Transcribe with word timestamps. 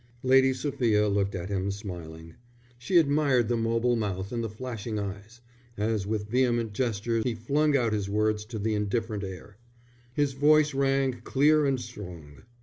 Lady 0.23 0.51
Sophia 0.51 1.07
looked 1.07 1.35
at 1.35 1.49
him, 1.49 1.69
smiling. 1.69 2.33
She 2.79 2.97
admired 2.97 3.49
the 3.49 3.55
mobile 3.55 3.95
mouth 3.95 4.31
and 4.31 4.43
the 4.43 4.49
flashing 4.49 4.97
eyes, 4.97 5.41
as 5.77 6.07
with 6.07 6.27
vehement 6.27 6.73
gesture 6.73 7.19
he 7.19 7.35
flung 7.35 7.77
out 7.77 7.93
his 7.93 8.09
words 8.09 8.43
to 8.45 8.57
the 8.57 8.73
indifferent 8.73 9.23
air. 9.23 9.57
His 10.15 10.33
voice 10.33 10.73
rang 10.73 11.21
clear 11.23 11.67
and 11.67 11.79
strong. 11.79 12.41